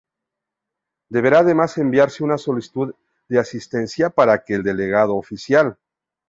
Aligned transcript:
Deberá 1.11 1.37
además 1.41 1.77
enviarse 1.77 2.23
una 2.23 2.39
solicitud 2.39 2.95
de 3.29 3.37
asistencia 3.37 4.09
para 4.09 4.43
que 4.43 4.55
el 4.55 4.63
delegado 4.63 5.15
oficial. 5.15 5.77